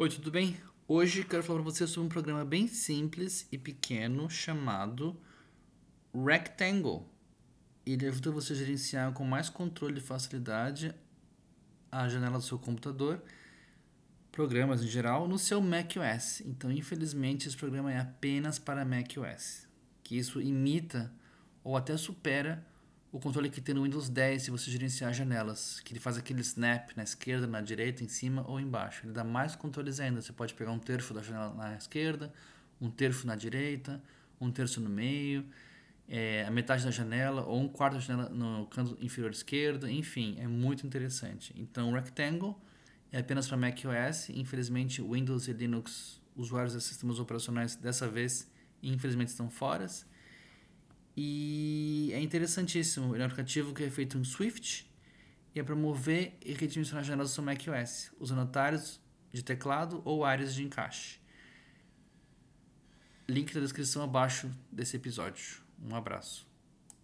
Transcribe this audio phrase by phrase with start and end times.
[0.00, 0.56] Oi, tudo bem?
[0.86, 5.20] Hoje quero falar para você sobre um programa bem simples e pequeno chamado
[6.14, 7.04] Rectangle.
[7.84, 10.94] Ele ajuda você a gerenciar com mais controle e facilidade
[11.90, 13.20] a janela do seu computador,
[14.30, 16.42] programas em geral, no seu macOS.
[16.46, 19.66] Então, infelizmente, esse programa é apenas para macOS,
[20.04, 21.12] que isso imita
[21.64, 22.64] ou até supera
[23.10, 26.40] o controle que tem no Windows 10 se você gerenciar janelas, que ele faz aquele
[26.42, 29.06] snap na esquerda, na direita, em cima ou embaixo.
[29.06, 30.20] Ele dá mais controles ainda.
[30.20, 32.32] Você pode pegar um terço da janela na esquerda,
[32.80, 34.02] um terço na direita,
[34.38, 35.44] um terço no meio,
[36.06, 39.88] é, a metade da janela ou um quarto da janela no canto inferior esquerdo.
[39.88, 41.54] Enfim, é muito interessante.
[41.56, 42.60] Então, o Rectangle
[43.10, 44.28] é apenas para macOS.
[44.30, 48.50] Infelizmente, Windows e Linux, usuários de sistemas operacionais dessa vez,
[48.82, 49.86] infelizmente estão fora.
[51.20, 53.12] E é interessantíssimo.
[53.12, 54.88] Ele é um aplicativo que é feito em Swift
[55.52, 59.00] e é para mover e redimensionar janelas do macOS, usando atalhos
[59.32, 61.18] de teclado ou áreas de encaixe.
[63.28, 65.60] Link na descrição abaixo desse episódio.
[65.82, 66.47] Um abraço.